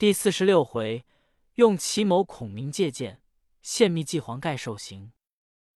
[0.00, 1.04] 第四十六回，
[1.56, 3.20] 用奇谋孔明借箭，
[3.60, 5.12] 献密计黄盖受刑。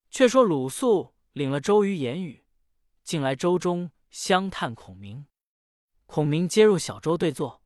[0.08, 2.47] 却说鲁肃领了周瑜言语，
[3.02, 5.26] 进来周中相探孔明。
[6.07, 7.63] 孔明接入小舟对坐。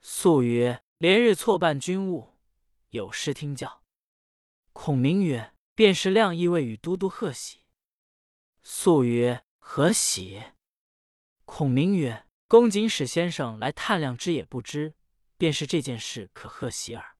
[0.00, 2.38] 肃曰：“连日错办军务，
[2.88, 3.82] 有失听教。”
[4.72, 7.60] 孔明曰：“便是亮意未与都督贺喜。”
[8.64, 10.44] 肃曰：“何喜？”
[11.44, 14.94] 孔明曰：“公瑾使先生来探量之，也不知。”
[15.36, 17.16] 便是这件事可贺喜耳。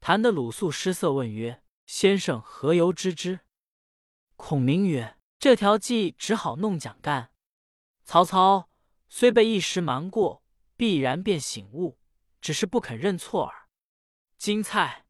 [0.00, 3.40] 谈得鲁肃失色，问曰：“先生何由知之？”
[4.36, 7.30] 孔明曰：“这条计只好弄蒋干。
[8.04, 8.68] 曹操
[9.08, 10.44] 虽被一时瞒过，
[10.76, 11.98] 必然便醒悟，
[12.40, 13.68] 只是不肯认错耳。
[14.36, 15.06] 今蔡、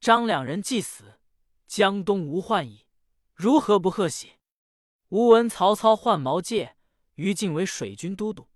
[0.00, 1.18] 张两人既死，
[1.66, 2.86] 江东无患矣，
[3.34, 4.34] 如何不贺喜？
[5.08, 6.74] 吾闻曹操换毛玠、
[7.14, 8.48] 于禁为水军都督，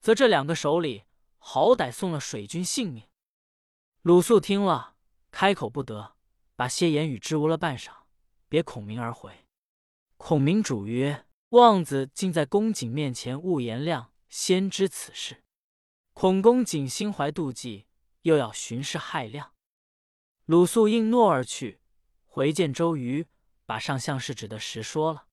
[0.00, 1.04] 则这两个手里。”
[1.48, 3.04] 好歹送了水军性命。
[4.02, 4.96] 鲁肃听了，
[5.30, 6.16] 开口不得，
[6.56, 7.92] 把些言语支吾了半晌，
[8.48, 9.46] 别孔明而回。
[10.16, 15.44] 孔明主曰：“望子竟在公瑾面前误颜亮，先知此事。
[16.14, 17.86] 孔公瑾心怀妒忌，
[18.22, 19.54] 又要寻事害亮。”
[20.46, 21.80] 鲁肃应诺而去，
[22.24, 23.28] 回见周瑜，
[23.64, 25.28] 把上相事指的实说了。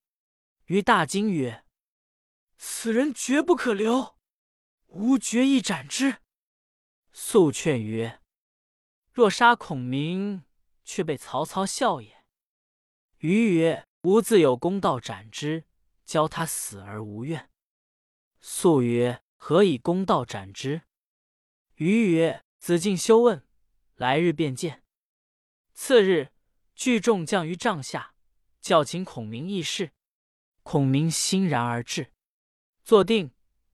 [0.65, 1.65] 瑜大惊曰
[2.55, 4.13] ：“此人绝不可留。”
[4.93, 6.17] 吾决意斩之。
[7.11, 8.21] 肃劝曰
[9.11, 10.43] ：“若杀孔明，
[10.83, 12.23] 却被曹操笑也。”
[13.19, 15.65] 瑜曰：“吾自有公道斩之，
[16.05, 17.49] 教他死而无怨。”
[18.39, 20.83] 肃曰：“何以公道斩之？”
[21.75, 23.47] 瑜曰：“子敬休问，
[23.95, 24.83] 来日便见。”
[25.73, 26.31] 次日，
[26.75, 28.13] 聚众将于帐下，
[28.61, 29.91] 叫请孔明议事。
[30.61, 32.13] 孔明欣然而至，
[32.83, 33.32] 坐定。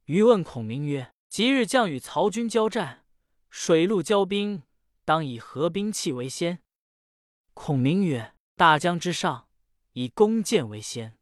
[0.09, 3.05] 余问孔明曰：“即日将与曹军交战，
[3.51, 4.63] 水陆交兵，
[5.05, 6.63] 当以何兵器为先？”
[7.53, 9.47] 孔明曰：“大江之上，
[9.93, 11.15] 以弓箭为先。”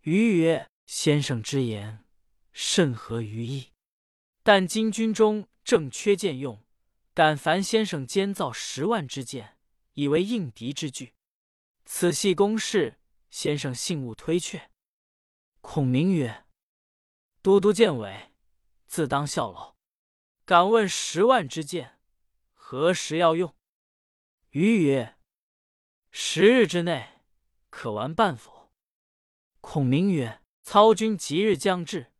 [0.00, 2.06] 余曰：“先生之言
[2.52, 3.68] 甚合于意，
[4.42, 6.64] 但今军中正缺箭用，
[7.12, 9.58] 敢烦先生监造十万支箭，
[9.92, 11.12] 以为应敌之具。
[11.84, 14.70] 此系公事，先生信勿推却。”
[15.60, 16.46] 孔明曰。
[17.42, 18.32] 都督见伟，
[18.86, 19.74] 自当效劳。
[20.44, 21.98] 敢问十万支箭
[22.52, 23.56] 何时要用？
[24.50, 25.16] 余曰：
[26.10, 27.22] 十日之内
[27.70, 28.70] 可完办否？
[29.62, 32.12] 孔明曰：操军即日将至，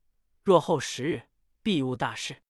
[0.43, 1.29] 若后十日，
[1.63, 2.43] 必无大事。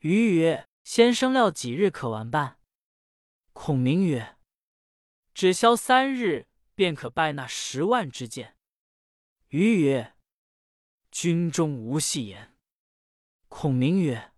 [0.00, 2.60] 余曰：先生料几日可完办？
[3.54, 4.36] 孔明曰：
[5.32, 8.58] 只消三日，便可拜那十万支箭。
[9.48, 10.17] 余曰。
[11.20, 12.56] 军中无戏言。
[13.48, 14.34] 孔明曰：“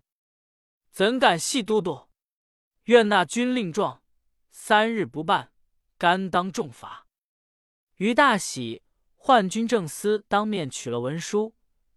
[0.90, 2.08] 怎敢戏都督？
[2.84, 4.02] 愿那军令状，
[4.50, 5.52] 三日不办，
[5.98, 7.06] 甘当重罚。”
[7.96, 8.82] 于大喜，
[9.14, 11.54] 唤军正司当面取了文书，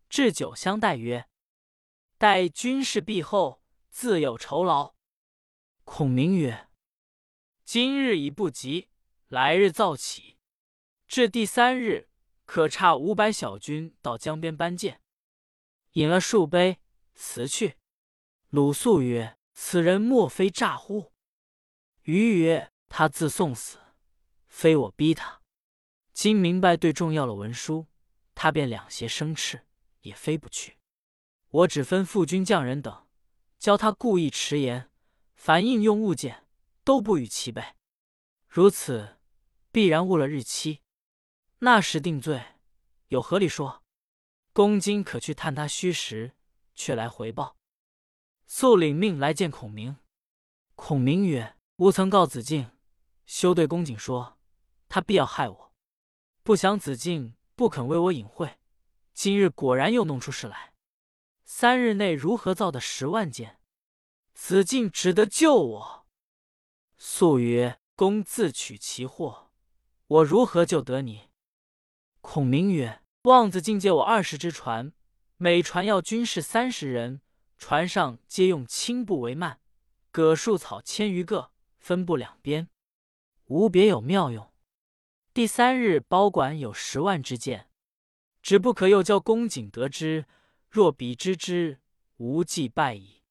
[0.09, 1.29] 置酒相待，曰
[2.19, 4.95] ：“待军事毕后，自有酬劳。”
[5.85, 6.67] 孔明曰
[7.63, 8.89] ：“今日已不及，
[9.29, 10.37] 来日早起，
[11.07, 12.09] 至第三日。”
[12.45, 15.01] 可差五百小军到江边搬箭，
[15.93, 16.79] 饮了数杯，
[17.15, 17.77] 辞去。
[18.49, 21.13] 鲁肃曰：“此人莫非诈乎？”
[22.03, 23.79] 余曰：“他自送死，
[24.47, 25.41] 非我逼他。
[26.11, 27.87] 今明白对重要了文书，
[28.35, 29.65] 他便两胁生翅，
[30.01, 30.77] 也飞不去。
[31.49, 33.07] 我只吩副军将人等，
[33.57, 34.91] 教他故意迟延，
[35.35, 36.45] 凡应用物件
[36.83, 37.63] 都不与其备。
[38.47, 39.17] 如此，
[39.71, 40.81] 必然误了日期。”
[41.65, 42.43] 那时定罪，
[43.07, 43.85] 有何理说？
[44.51, 46.35] 公今可去探他虚实，
[46.75, 47.55] 却来回报。
[48.45, 49.95] 速领命来见孔明。
[50.75, 52.69] 孔明曰：“吾曾告子敬，
[53.25, 54.37] 休对公瑾说，
[54.89, 55.73] 他必要害我。
[56.43, 58.59] 不想子敬不肯为我隐晦，
[59.13, 60.73] 今日果然又弄出事来。
[61.45, 63.61] 三日内如何造的十万箭？
[64.33, 66.07] 子敬只得救我。”
[66.99, 69.49] 素曰：“公自取其祸，
[70.07, 71.29] 我如何救得你？”
[72.23, 74.93] 孔明曰：“望子敬借我二十只船，
[75.35, 77.21] 每船要军士三十人，
[77.57, 79.57] 船上皆用青布为幔，
[80.09, 82.69] 葛树草千余个，分布两边，
[83.47, 84.51] 无别有妙用。
[85.33, 87.67] 第三日包管有十万支箭，
[88.41, 90.25] 只不可又叫公瑾得知，
[90.69, 91.81] 若彼知之，
[92.17, 93.21] 无计败矣。”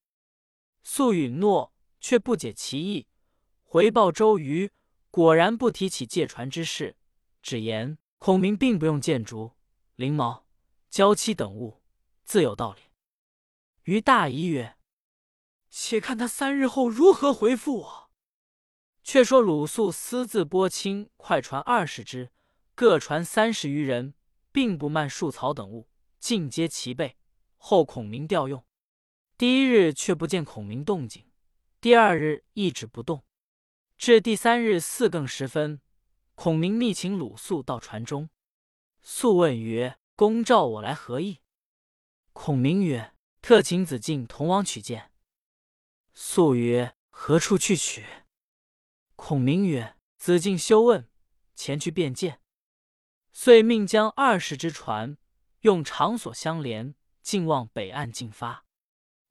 [0.84, 3.08] 素允诺，却不解其意，
[3.64, 4.70] 回报周瑜，
[5.10, 6.94] 果然不提起借船之事，
[7.40, 7.96] 只言。
[8.24, 9.50] 孔明并不用箭竹、
[9.96, 10.46] 翎毛、
[10.88, 11.82] 胶漆等物，
[12.22, 12.82] 自有道理。
[13.82, 14.76] 于大疑曰
[15.68, 18.10] ：“且看他三日后如何回复我。”
[19.02, 22.30] 却说鲁肃私自拨清快船二十只，
[22.76, 24.14] 各船三十余人，
[24.52, 25.88] 并不慢树草等物，
[26.20, 27.16] 尽皆齐备。
[27.56, 28.64] 后孔明调用。
[29.36, 31.26] 第一日却不见孔明动静，
[31.80, 33.24] 第二日一直不动，
[33.98, 35.80] 至第三日四更时分，
[36.42, 38.28] 孔明密请鲁肃到船中。
[39.00, 41.38] 肃问曰：“公召我来何意？”
[42.34, 45.12] 孔明曰：“特请子敬同往取见。”
[46.14, 48.04] 肃曰：“何处去取？”
[49.14, 51.08] 孔明曰：“子敬休问，
[51.54, 52.40] 前去便见。”
[53.30, 55.16] 遂命将二十只船
[55.60, 58.66] 用长索相连，径往北岸进发。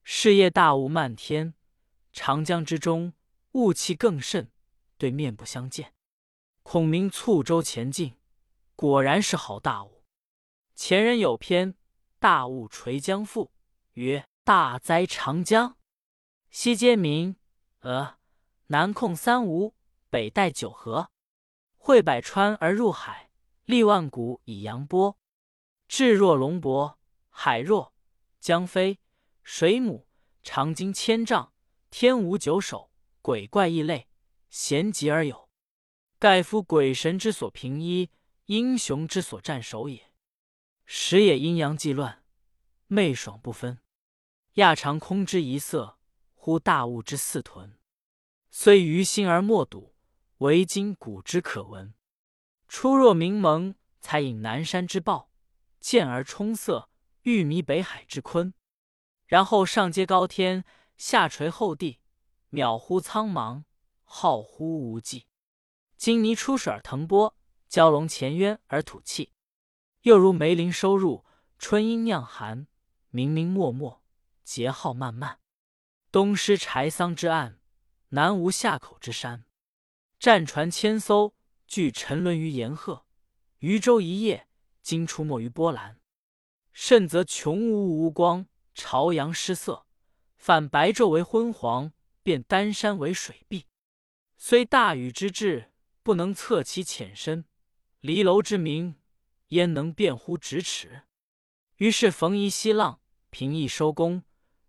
[0.05, 1.55] 是夜大雾漫天，
[2.13, 3.11] 长江之中
[3.51, 4.49] 雾气更甚，
[4.97, 5.93] 对面不相见。
[6.71, 8.15] 孔明促舟前进，
[8.77, 10.05] 果然是好大雾。
[10.73, 11.73] 前人有篇
[12.17, 13.47] 《大雾垂江赋》，
[13.95, 15.75] 曰：“大哉长江，
[16.49, 17.35] 西接民
[17.79, 18.15] 呃，
[18.67, 19.75] 南控三吴，
[20.09, 21.11] 北带九河，
[21.75, 23.31] 汇百川而入海，
[23.65, 25.17] 立万古以扬波。
[25.89, 26.97] 志若龙伯，
[27.29, 27.93] 海若
[28.39, 28.97] 江飞。”
[29.43, 30.07] 水母
[30.41, 31.51] 长经千丈，
[31.89, 32.89] 天无九首，
[33.21, 34.07] 鬼怪异类，
[34.49, 35.40] 咸集而有。
[36.21, 38.11] 盖夫鬼神之所平一，
[38.45, 40.13] 英雄之所战守也。
[40.85, 42.23] 时也阴阳既乱，
[42.85, 43.79] 昧爽不分。
[44.53, 45.97] 亚长空之一色，
[46.35, 47.79] 乎大物之四屯。
[48.51, 49.95] 虽于心而莫睹，
[50.37, 51.95] 惟今古之可闻。
[52.67, 55.31] 初若明蒙，才引南山之豹；
[55.79, 56.91] 见而冲色，
[57.23, 58.53] 欲迷北海之鲲。
[59.25, 60.63] 然后上接高天，
[60.97, 61.97] 下垂厚地，
[62.51, 63.63] 渺乎苍茫，
[64.03, 65.25] 浩乎无际。
[66.01, 67.37] 金泥出水而腾波，
[67.69, 69.33] 蛟龙潜渊而吐气。
[70.01, 71.23] 又如梅林收入，
[71.59, 72.65] 春阴酿寒，
[73.11, 74.01] 明明漠漠，
[74.43, 75.37] 桀浩漫漫。
[76.11, 77.59] 东失柴桑之岸，
[78.09, 79.45] 南无夏口之山。
[80.17, 81.35] 战船千艘，
[81.67, 83.05] 俱沉沦于岩壑；
[83.59, 84.47] 渔舟一叶，
[84.81, 86.01] 惊出没于波澜。
[86.71, 88.47] 甚则穷无无光。
[88.73, 89.85] 朝阳失色，
[90.39, 91.93] 反白昼为昏黄，
[92.23, 93.67] 变丹山为水碧。
[94.35, 95.70] 虽大禹之志，
[96.03, 97.43] 不能测其浅深；
[97.99, 98.95] 离楼之明，
[99.49, 101.03] 焉能辨乎咫尺？
[101.77, 104.23] 于是逢夷息浪，平易收功，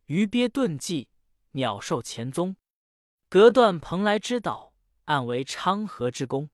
[0.06, 1.08] 鱼鳖遁迹，
[1.52, 2.56] 鸟兽潜踪。
[3.28, 4.74] 隔断蓬莱之岛，
[5.04, 6.50] 暗为昌河之功。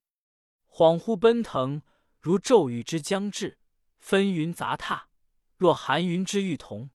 [0.71, 1.81] 恍惚奔腾，
[2.21, 3.57] 如骤雨之将至；
[3.99, 5.09] 纷云杂沓，
[5.57, 6.89] 若寒云之欲同。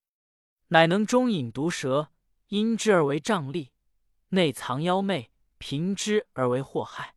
[0.68, 2.10] 乃能中引毒蛇，
[2.48, 3.72] 因之而为瘴疠；
[4.28, 7.14] 内藏妖魅，凭之而为祸害。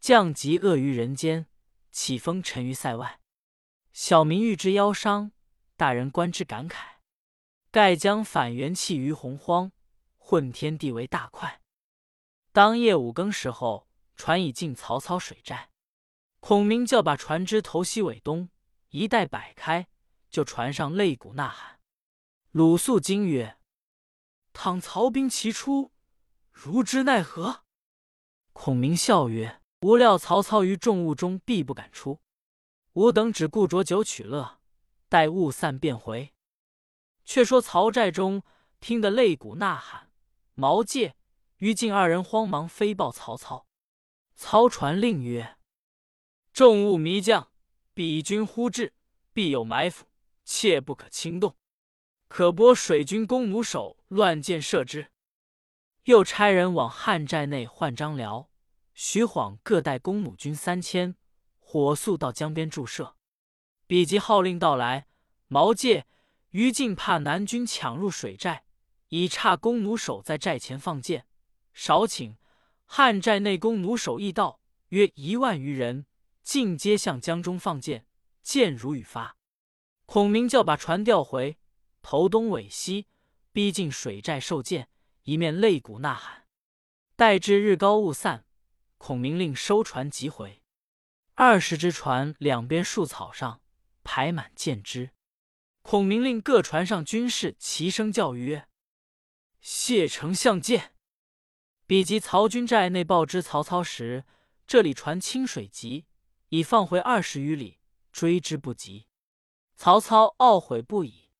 [0.00, 1.46] 降疾恶于人间，
[1.90, 3.20] 起风沉于塞外。
[3.92, 5.32] 小民遇之夭伤，
[5.76, 6.98] 大人观之感慨。
[7.70, 9.72] 盖将反元气于洪荒，
[10.16, 11.60] 混天地为大快。
[12.52, 15.70] 当夜五更时候，船已进曹操水寨。
[16.40, 18.48] 孔明叫把船只头西尾东，
[18.90, 19.88] 一带摆开，
[20.30, 21.80] 就船上擂鼓呐喊。
[22.52, 23.58] 鲁肃惊曰
[24.54, 25.92] ：“倘曹兵齐出，
[26.50, 27.64] 如之奈何？”
[28.54, 32.20] 孔明笑曰：“吾料曹操于众雾中必不敢出，
[32.94, 34.58] 吾等只顾酌酒取乐，
[35.08, 36.34] 待雾散便回。”
[37.24, 38.42] 却说曹寨中
[38.80, 40.10] 听得擂鼓呐喊，
[40.54, 41.12] 毛玠、
[41.58, 43.66] 于禁二人慌忙飞报曹操。
[44.34, 45.56] 操传令曰
[46.52, 47.50] ：“众雾迷将，
[47.92, 48.94] 彼军忽至，
[49.32, 50.06] 必有埋伏，
[50.44, 51.54] 切不可轻动。”
[52.28, 55.10] 可拨水军弓弩手乱箭射之。
[56.04, 58.47] 又差人往汉寨内唤张辽、
[59.00, 61.14] 徐晃各带弓弩军三千，
[61.60, 63.14] 火速到江边驻射。
[63.86, 65.06] 比及号令到来，
[65.46, 66.02] 毛玠、
[66.50, 68.64] 于禁怕南军抢入水寨，
[69.10, 71.28] 以差弓弩手在寨前放箭。
[71.72, 72.34] 少顷，
[72.86, 76.04] 汉寨内弓弩手亦到，约一万余人，
[76.42, 78.04] 尽皆向江中放箭，
[78.42, 79.36] 箭如雨发。
[80.06, 81.56] 孔明叫把船调回。
[82.02, 83.06] 头东尾西，
[83.52, 84.88] 逼近水寨受箭，
[85.22, 86.46] 一面擂鼓呐喊。
[87.14, 88.44] 待至日高雾散，
[88.98, 90.62] 孔明令收船即回。
[91.34, 93.62] 二十只船两边树草上
[94.04, 95.10] 排满箭枝。
[95.82, 98.68] 孔明令各船上军士齐声叫曰
[99.62, 100.94] ：“谢丞相见！”
[101.86, 104.26] 比及曹军寨内报知曹操时，
[104.66, 106.04] 这里船清水急，
[106.50, 107.78] 已放回二十余里，
[108.12, 109.06] 追之不及。
[109.76, 111.30] 曹操懊悔不已。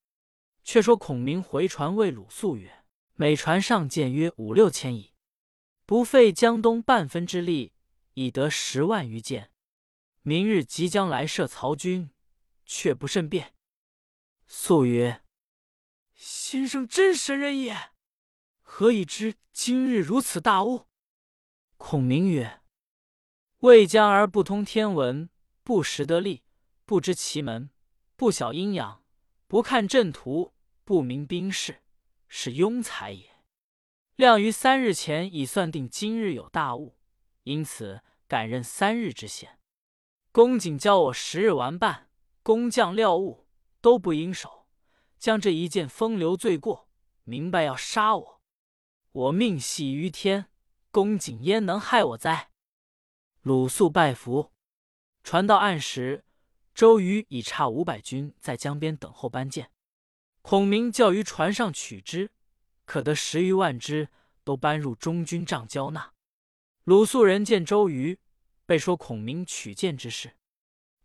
[0.63, 2.83] 却说孔明回船谓鲁肃曰
[3.15, 5.13] ：“每船上箭约五六千矣，
[5.89, 7.73] 不费江东半分之力，
[8.13, 9.49] 已得十万余箭。
[10.21, 12.11] 明日即将来射曹军，
[12.63, 13.55] 却不甚便。”
[14.45, 15.23] 肃曰
[16.13, 17.89] ：“先生真神人也，
[18.61, 20.85] 何以知今日如此大误？”
[21.77, 22.61] 孔明曰
[23.61, 25.31] ：“未将而不通天文，
[25.63, 26.43] 不识得力，
[26.85, 27.71] 不知奇门，
[28.15, 29.03] 不晓阴阳，
[29.47, 30.53] 不看阵图，
[30.83, 31.81] 不明兵势，
[32.27, 33.28] 是庸才也。
[34.19, 36.97] 亮于三日前已算定今日有大雾，
[37.43, 39.61] 因此敢任三日之险。
[40.33, 42.09] 公瑾教我十日完办，
[42.43, 43.47] 工匠料物
[43.79, 44.67] 都不应手，
[45.17, 46.89] 将这一件风流罪过，
[47.23, 48.41] 明白要杀我，
[49.13, 50.47] 我命系于天。”
[50.91, 52.49] 公瑾焉能害我哉？
[53.43, 54.51] 鲁肃拜服。
[55.23, 56.25] 传到岸时，
[56.75, 59.71] 周瑜已差五百军在江边等候班舰。
[60.41, 62.31] 孔明叫于船上取之，
[62.89, 64.09] 可得十余万只，
[64.43, 66.11] 都搬入中军帐交纳。
[66.85, 68.17] 鲁肃人见周瑜，
[68.65, 70.35] 被说孔明取剑之事。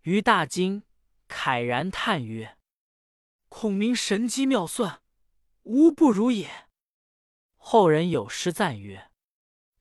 [0.00, 0.84] 于大惊，
[1.28, 2.56] 慨然叹曰
[3.50, 5.02] ：“孔明神机妙算，
[5.64, 6.68] 无不如也。”
[7.56, 9.10] 后人有诗赞曰。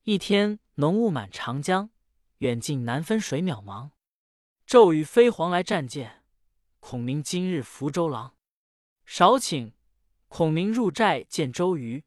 [0.02, 1.88] 一天浓雾满长江，
[2.40, 3.92] 远近难分水渺茫。
[4.66, 6.22] 骤雨飞黄来战舰，
[6.80, 8.36] 孔明今日福州郎。
[9.06, 9.72] 少顷，
[10.36, 12.02] 孔明入寨见周瑜，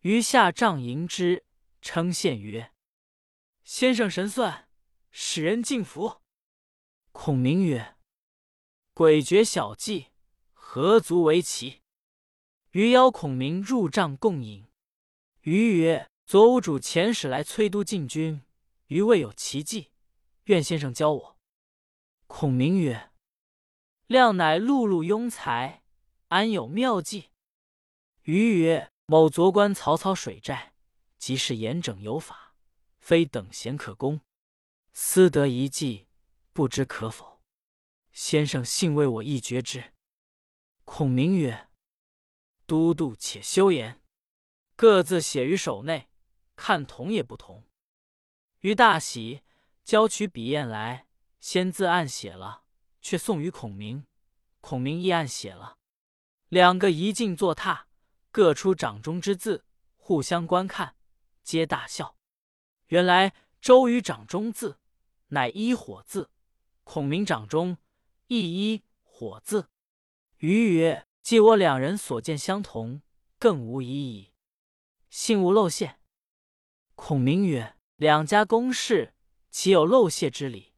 [0.00, 1.44] 瑜下帐迎之，
[1.82, 2.72] 称献曰
[3.64, 4.66] ：“先生神算，
[5.10, 6.22] 使人敬服。”
[7.12, 7.96] 孔明曰
[8.96, 10.06] ：“诡谲小计，
[10.54, 11.82] 何足为奇？”
[12.72, 14.66] 瑜邀孔明入帐共饮。
[15.42, 16.08] 瑜曰。
[16.24, 18.40] 左武主遣使来催督进军，
[18.86, 19.90] 余未有奇计，
[20.44, 21.38] 愿先生教我。
[22.26, 23.10] 孔明曰
[24.08, 25.82] ：“亮乃碌碌庸才，
[26.28, 27.28] 安有妙计？”
[28.30, 30.74] 余曰：“某昨观曹操水寨，
[31.18, 32.54] 即是严整有法，
[33.00, 34.20] 非等闲可攻。
[34.92, 36.06] 私得一计，
[36.52, 37.42] 不知可否？
[38.12, 39.94] 先生幸为我一决之。”
[40.86, 41.68] 孔明曰
[42.66, 44.00] ：“都督且休言，
[44.76, 46.06] 各自写于手内。”
[46.54, 47.64] 看同也不同，
[48.58, 49.40] 于大喜，
[49.82, 51.06] 交取笔砚来，
[51.40, 52.64] 先自按写了，
[53.00, 54.06] 却送与孔明。
[54.60, 55.78] 孔明亦按写了，
[56.48, 57.84] 两个一进坐榻，
[58.32, 59.64] 各出掌中之字，
[59.96, 60.94] 互相观看，
[61.42, 62.16] 皆大笑。
[62.86, 64.78] 原来周瑜掌中字
[65.28, 66.30] 乃一火字，
[66.84, 67.76] 孔明掌中
[68.28, 69.68] 亦一火字。
[70.38, 73.02] 瑜曰：“既我两人所见相同，
[73.36, 74.32] 更无疑矣，
[75.08, 75.98] 幸勿漏泄。”
[76.94, 79.14] 孔明曰：“两家公事，
[79.50, 80.74] 岂有漏泄之理？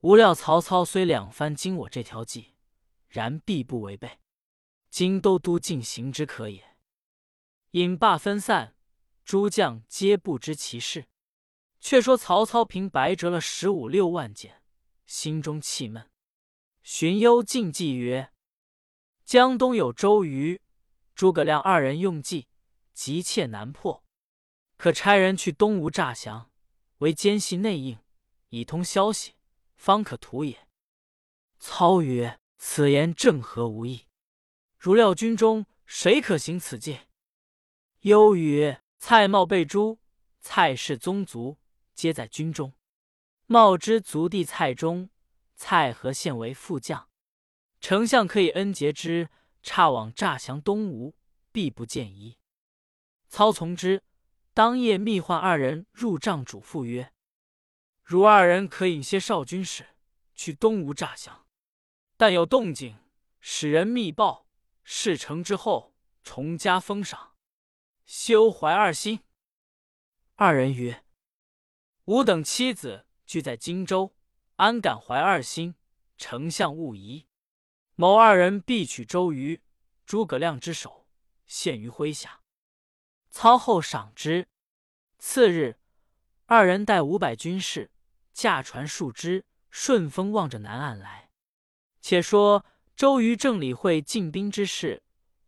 [0.00, 2.54] 无料曹操虽两番经我这条计，
[3.08, 4.20] 然必不违背。
[4.90, 6.72] 今都督尽行之可也。”
[7.74, 8.76] 引罢分散，
[9.24, 11.08] 诸将皆不知其事。
[11.80, 14.62] 却说曹操平白折了十五六万箭，
[15.06, 16.08] 心中气闷，
[16.84, 18.32] 荀攸进计曰
[19.26, 20.60] ：“江东有周瑜、
[21.16, 22.46] 诸葛亮二人用计，
[22.92, 24.04] 急切难破。”
[24.78, 26.52] 可差人去东吴诈降，
[26.98, 27.98] 为奸细内应，
[28.50, 29.32] 以通消息，
[29.74, 30.68] 方可图也。
[31.58, 34.06] 操曰：“此言正合吾意。
[34.78, 37.00] 如料军中谁可行此计？”
[38.04, 39.98] 忧曰：“蔡瑁、被诛，
[40.38, 41.56] 蔡氏宗族
[41.94, 42.74] 皆在军中。
[43.46, 45.08] 瑁之族弟蔡中，
[45.56, 47.08] 蔡和现为副将，
[47.80, 49.30] 丞相可以恩结之，
[49.62, 51.14] 差往诈降东吴，
[51.50, 52.36] 必不见疑。”
[53.30, 54.02] 操从之。
[54.52, 57.10] 当夜密唤二人入帐，嘱咐曰
[58.04, 59.96] ：“如二人可引些少军士
[60.34, 61.46] 去东吴诈降，
[62.18, 62.98] 但有动静，
[63.40, 64.46] 使人密报。
[64.82, 67.33] 事成之后，重加封赏，
[68.04, 69.20] 休怀二心。”
[70.36, 71.04] 二人曰
[72.06, 74.14] ：“吾等妻子俱在荆州，
[74.56, 75.74] 安敢怀二心？
[76.16, 77.26] 丞相勿疑。
[77.94, 79.62] 某二人必取周瑜、
[80.04, 81.06] 诸葛亮之首，
[81.46, 82.40] 献于麾下。”
[83.30, 84.48] 操后赏之。
[85.18, 85.78] 次日，
[86.46, 87.90] 二人带五百军士，
[88.32, 91.30] 驾船数只，顺风望着南岸来。
[92.00, 95.02] 且说周瑜正理会进兵之事，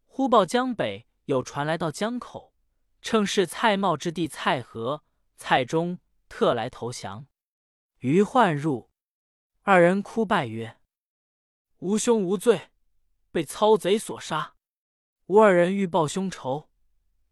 [0.07, 2.55] 忽报江北有船来到江口，
[3.01, 5.05] 称是蔡瑁之弟蔡和、
[5.37, 7.27] 蔡中特来投降。
[7.99, 8.91] 于焕入，
[9.63, 10.81] 二人哭拜曰
[11.79, 12.71] ：“吾兄无罪，
[13.31, 14.55] 被操贼所杀。
[15.27, 16.71] 吾二人欲报兄仇。”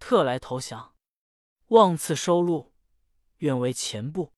[0.00, 0.94] 特来投降，
[1.68, 2.74] 望赐收录，
[3.38, 4.34] 愿为前部。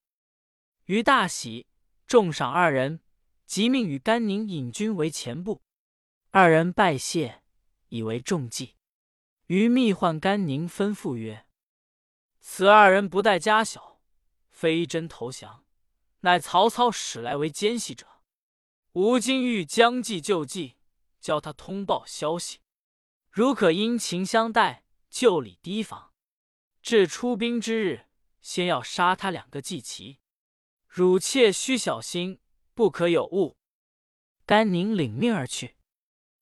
[0.85, 1.67] 于大喜，
[2.07, 3.01] 重赏二人，
[3.47, 5.63] 即命与甘宁引军为前部。
[6.31, 7.43] 二人拜谢，
[7.89, 8.76] 以为重计。
[9.47, 11.47] 于密唤甘宁，吩咐曰
[12.41, 14.01] ：“此二人不待家小，
[14.51, 15.65] 非真投降，
[16.21, 18.07] 乃曹操使来为奸细者。
[18.93, 20.77] 吾今欲将计就计，
[21.21, 22.61] 教他通报消息，
[23.31, 26.13] 如可殷勤相待。”就礼提防，
[26.83, 28.07] 至出兵之日，
[28.43, 30.19] 先要杀他两个祭旗。
[30.87, 32.39] 汝妾须小心，
[32.75, 33.57] 不可有误。”
[34.45, 35.77] 甘宁领命而去。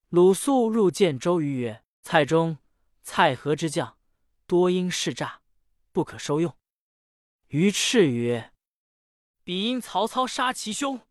[0.08, 2.58] 鲁肃入见周瑜曰：“蔡中、
[3.04, 3.98] 蔡和之将
[4.46, 5.42] 多因事诈，
[5.92, 6.56] 不可收用。”
[7.48, 8.52] 于赤曰
[9.44, 11.02] ：“彼因曹操杀其兄，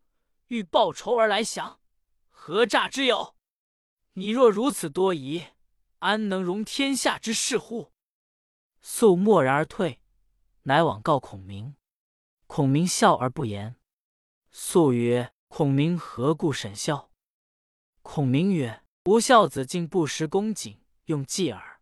[0.48, 1.80] 欲报仇而来降，
[2.28, 3.36] 何诈之有？
[4.14, 5.44] 你若如此多疑，
[6.00, 7.92] 安能容天下之事乎？”
[8.82, 10.02] 肃默然而退，
[10.64, 11.76] 乃往告孔明。
[12.46, 13.76] 孔明笑而不言。
[14.50, 17.10] 肃曰：“孔明何故审笑？”
[18.02, 21.73] 孔明曰：吾孝子竟不识公瑾用计耳。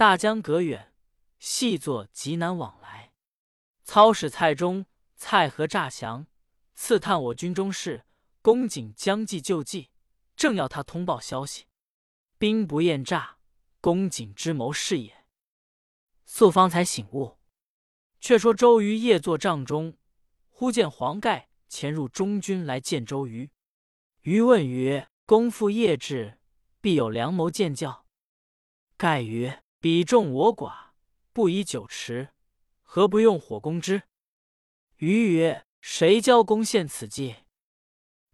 [0.00, 0.94] 大江隔远，
[1.38, 3.12] 细作极难往来。
[3.84, 6.26] 操使蔡中、蔡和诈降，
[6.74, 8.06] 刺探我军中事。
[8.40, 9.90] 公瑾将计就计，
[10.34, 11.66] 正要他通报消息。
[12.38, 13.36] 兵不厌诈，
[13.82, 15.26] 公瑾之谋是也。
[16.24, 17.36] 素方才醒悟。
[18.22, 19.98] 却说周瑜夜坐帐中，
[20.48, 23.50] 忽见黄盖潜入中军来见周瑜。
[24.22, 26.38] 瑜问曰：“公父夜至？”
[26.80, 28.06] 必有良谋见教。
[28.96, 30.90] 盖曰：“彼众我寡，
[31.32, 32.34] 不宜久持，
[32.82, 34.02] 何不用火攻之？”
[34.98, 37.36] 余曰：“谁教攻陷此计？”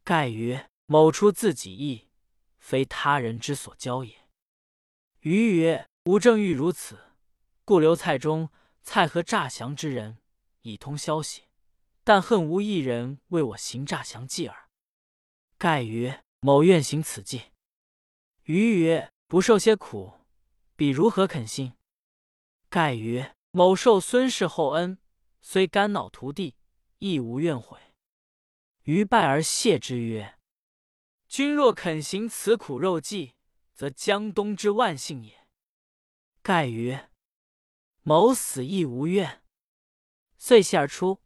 [0.02, 2.08] 盖曰：“某出自己意，
[2.58, 4.28] 非他人之所教也。”
[5.22, 6.98] 余曰：“吾正欲如此，
[7.64, 8.50] 故留蔡中、
[8.82, 10.18] 蔡和诈降之人，
[10.62, 11.44] 以通消息。
[12.02, 14.68] 但恨无一人为我行诈降计耳。”
[15.58, 17.52] 盖曰：“某愿行此计。”
[18.46, 20.12] 余曰：“不受些苦，
[20.76, 21.72] 彼如何肯信？”
[22.70, 24.98] 盖曰：“某受孙氏厚恩，
[25.40, 26.56] 虽肝脑涂地，
[26.98, 27.80] 亦无怨悔。”
[28.84, 30.38] 余拜而谢之曰
[31.26, 33.34] ：“君若肯行此苦肉计，
[33.72, 35.48] 则江东之万幸也。”
[36.42, 37.10] 盖曰
[38.02, 39.42] ：“某死亦无怨。”
[40.38, 41.22] 遂谢而出。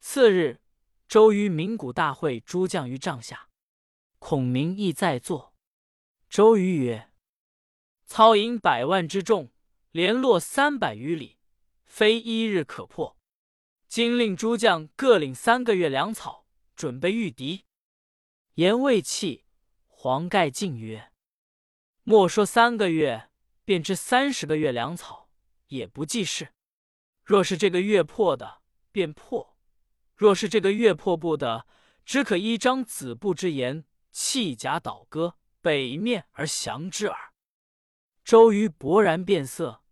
[0.00, 0.60] 次日，
[1.06, 3.48] 周瑜鸣鼓大会诸将于帐下，
[4.18, 5.54] 孔明亦在座。
[6.28, 7.10] 周瑜曰
[8.14, 9.50] ：“操引百万之众，
[9.90, 11.38] 联络三百余里，
[11.86, 13.16] 非一日可破。
[13.88, 16.44] 今令诸将各领三个月粮草，
[16.76, 17.64] 准备御敌。”
[18.56, 19.46] 言未弃，
[19.86, 21.10] 黄盖进曰
[22.04, 23.30] ：“莫说三个月，
[23.64, 25.30] 便知三十个月粮草，
[25.68, 26.52] 也不济事。
[27.24, 29.56] 若是这个月破的，便破；
[30.14, 31.66] 若是这个月破不得，
[32.04, 37.31] 只可依张子布之言，弃甲倒戈。”北面而降之耳。
[38.24, 39.82] 周瑜勃然变色，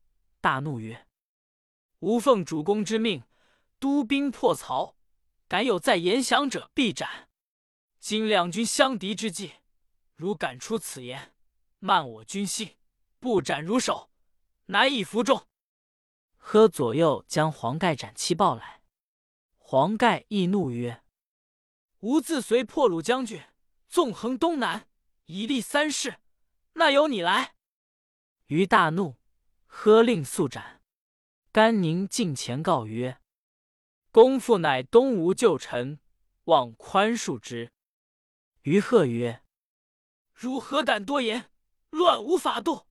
[0.40, 1.06] 大怒曰
[2.00, 3.24] ：“吾奉主公之命，
[3.78, 4.96] 督兵破曹，
[5.48, 7.28] 敢有再言降者，必斩。
[7.98, 9.54] 今两军相敌之际，
[10.14, 11.34] 如敢出此言，
[11.78, 12.76] 慢我军心，
[13.18, 14.10] 不斩如首，
[14.66, 15.46] 难以服众。”
[16.38, 18.82] 喝左右将黄盖斩七报来。
[19.58, 21.02] 黄盖亦怒曰
[22.00, 23.42] ：“吾自随破虏将军，
[23.88, 24.88] 纵横东南。”
[25.26, 26.16] 以立三世，
[26.72, 27.54] 那由你来。
[28.50, 29.16] 于大怒，
[29.64, 30.82] 喝令速斩。
[31.52, 33.20] 甘宁近前告曰
[34.10, 36.00] ：“公父乃东吴旧臣，
[36.46, 37.70] 望宽恕之。”
[38.62, 39.44] 于贺曰
[40.34, 41.48] ：“汝何敢多言，
[41.90, 42.88] 乱无法度！”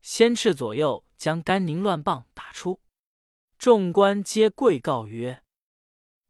[0.00, 2.80] 先斥左右将甘宁乱棒打出，
[3.58, 5.42] 众官皆跪告曰：“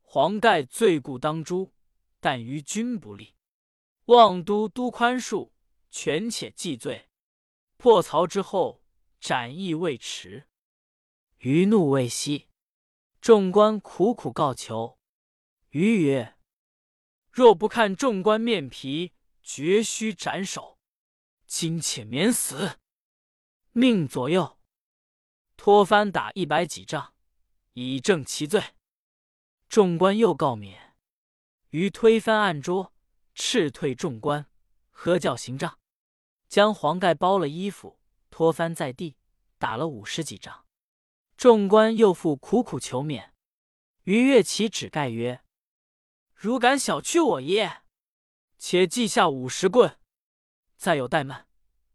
[0.01, 1.71] 黄盖罪故当诛，
[2.19, 3.35] 但于君不利。”
[4.07, 5.51] 望都督宽恕，
[5.91, 7.11] 权且记罪。
[7.83, 8.81] 破曹之后，
[9.19, 10.47] 斩亦未迟。
[11.39, 12.49] 余怒未息，
[13.21, 15.01] 众官苦苦告求。
[15.71, 16.37] 余曰
[17.29, 20.79] ：“若不看众官面皮，绝须斩首。
[21.49, 22.79] 今且免死。”
[23.75, 24.61] 命左右
[25.57, 27.15] 托番打一百几仗，
[27.73, 28.63] 以正其罪。
[29.69, 30.95] 众官又告免。
[31.71, 32.95] 余推翻案桌。
[33.35, 34.47] 斥退众官，
[34.93, 35.81] 喝叫行杖，
[36.53, 39.17] 将黄盖包了衣服，拖翻在地，
[39.57, 40.67] 打了五十几仗。
[41.35, 43.33] 众官又复苦苦求免。
[44.03, 45.43] 于越其指盖曰
[46.37, 47.85] ：“如敢小觑我耶？
[48.59, 49.99] 且记下五十棍，
[50.77, 51.49] 再有怠慢，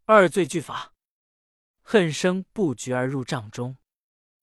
[0.06, 0.92] 二罪俱罚。”
[1.82, 3.76] 恨声不绝而入帐中。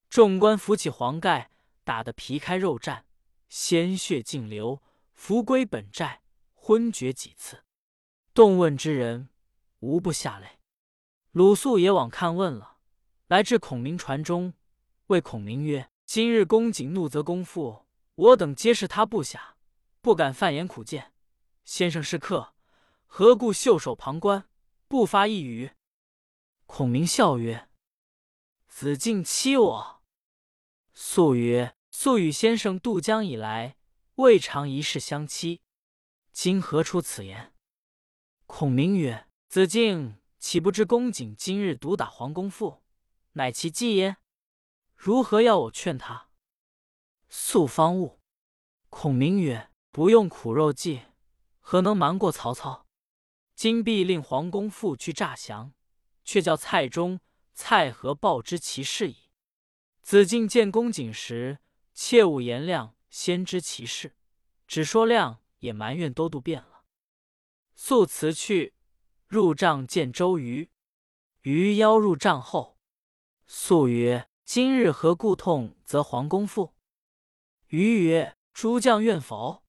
[0.09, 1.51] 众官扶起黄盖，
[1.83, 3.03] 打得皮开肉绽，
[3.49, 6.21] 鲜血尽流，扶归本寨。
[6.53, 7.65] 昏厥几次，
[8.33, 9.27] 动问之人
[9.85, 10.59] 无不下泪。
[11.31, 12.77] 鲁肃也往看问了，
[13.27, 14.53] 来至孔明船中，
[15.07, 19.57] 谓孔明曰：“今日公瑾怒责公父，我等皆是他部下，
[20.01, 21.13] 不敢犯言苦谏。
[21.63, 22.55] 先生是客，
[23.05, 24.49] 何故袖手旁观，
[24.87, 25.71] 不发一语？”
[26.65, 27.69] 孔明笑曰
[28.67, 30.03] ：“子敬欺我，
[30.93, 33.77] 素曰：“素与先生渡江以来，
[34.15, 35.61] 未尝一事相欺，
[36.31, 37.53] 今何出此言？”
[38.47, 42.83] 孔明曰：“子敬岂不知公瑾今日毒打黄公父，
[43.35, 44.17] 乃其计耶？
[44.97, 46.27] 如何要我劝他？”
[47.29, 48.19] 素方悟。
[48.89, 51.03] 孔明曰：“不用苦肉计，
[51.61, 52.85] 何能瞒过曹操？
[53.55, 55.71] 今必令黄公父去诈降，
[56.25, 57.21] 却叫蔡中、
[57.53, 59.29] 蔡和报知其事矣。
[60.01, 61.59] 子敬见公瑾时，
[61.93, 64.17] 切勿言亮先知其事，
[64.67, 66.83] 只说亮也埋怨都督变了。”
[67.73, 68.73] 素辞去，
[69.27, 70.69] 入帐见周瑜。
[71.41, 72.79] 瑜邀入帐后，
[73.45, 76.75] 素曰：“今日何故痛责黄公父？”
[77.69, 79.63] 瑜曰：诸将怨否？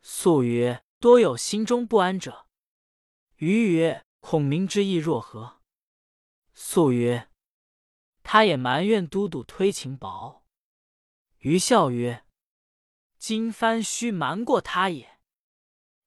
[0.00, 2.46] 素曰：“多有心中不安者。”
[3.36, 5.60] 瑜曰：“孔明之意若何？”
[6.52, 7.30] 素曰
[8.22, 10.44] ：“他也埋怨都督推情薄。”
[11.40, 12.24] 瑜笑曰
[13.18, 15.20] ：“今番须瞒过他也。”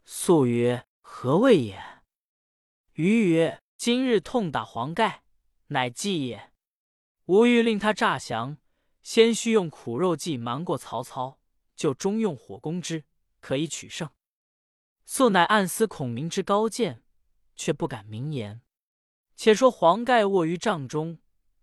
[0.06, 1.82] 素曰：“何谓也？”
[2.96, 5.24] 瑜曰：“今日痛打黄盖，
[5.68, 6.54] 乃计也。
[7.26, 8.58] 吾欲令他诈降，
[9.02, 11.40] 先须用苦肉计瞒过曹操。”
[11.76, 13.04] 就中用火攻之，
[13.42, 14.10] 可以取胜。
[15.04, 17.04] 素乃暗思孔明之高见，
[17.58, 18.62] 却不敢明言。
[19.36, 21.20] 且说黄盖卧于帐中，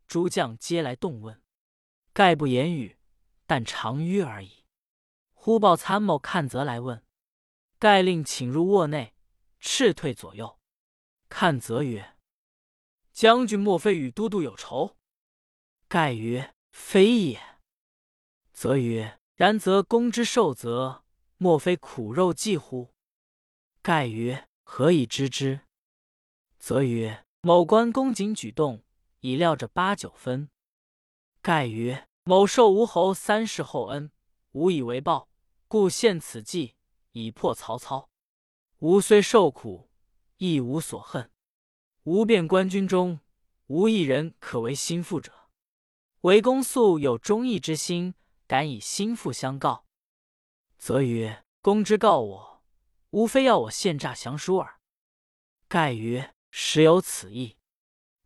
[0.06, 1.42] 诸将皆来动问，
[2.12, 2.98] 盖不言语，
[3.46, 4.66] 但长吁而已。
[5.32, 7.02] 忽报参谋看则来问，
[7.78, 9.14] 盖令请入卧内，
[9.58, 10.58] 斥退左右。
[11.32, 12.14] 看则曰
[13.10, 14.98] ：“将军莫非与都督有仇？”
[15.88, 17.40] 盖曰：“非也。”
[18.52, 19.18] 则曰。
[19.34, 21.04] 然则公之受责，
[21.38, 22.92] 莫非苦肉计乎？
[23.80, 25.62] 盖曰：“何以知之？”
[26.60, 28.84] 则曰：“某观公瑾举动，
[29.20, 30.50] 已料着八九分。”
[31.40, 34.12] 盖曰：“某受吴侯三世厚恩，
[34.52, 35.28] 无以为报，
[35.66, 36.76] 故献此计
[37.12, 38.10] 以破曹操。
[38.78, 39.88] 吾虽受苦，
[40.42, 41.30] 亦无所恨。
[42.02, 43.20] 吾遍官军中，
[43.68, 45.32] 无一人可为心腹者。
[46.22, 48.14] 唯公素有忠义之心。”
[48.48, 49.86] 敢以心腹相告，
[50.76, 52.62] 则曰：“公之告我，
[53.08, 54.78] 无非要我献诈降书耳。”
[55.68, 57.56] 盖曰：“实有此意，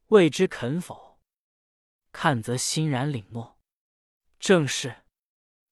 [0.09, 1.21] 未知肯否？”
[2.11, 3.57] 看则欣然领诺。
[4.41, 5.05] 正是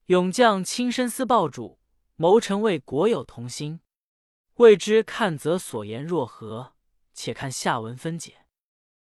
[0.07, 1.80] 勇将亲身思报主，
[2.14, 3.80] 谋臣为国有同心。
[4.59, 6.75] 未知看则所言若何？
[7.12, 8.43] 且看下文分解。